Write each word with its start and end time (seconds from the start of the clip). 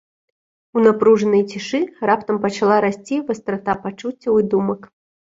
У 0.79 0.81
напружанай 0.85 1.43
цішы 1.51 1.81
раптам 2.09 2.39
пачала 2.45 2.77
расці 2.85 3.19
вастрата 3.27 3.75
пачуццяў 3.83 4.33
і 4.45 4.47
думак. 4.55 4.81